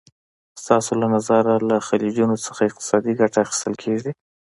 [0.63, 4.11] ستاسو له نظره له خلیجونو څخه اقتصادي ګټه اخیستل کېږي؟